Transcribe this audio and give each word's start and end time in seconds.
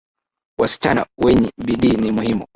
Wasichana 0.59 1.05
wenyi 1.17 1.51
bidii 1.57 1.91
ni 1.97 2.11
muhimu 2.11 2.45